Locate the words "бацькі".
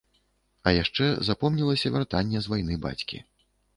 2.87-3.21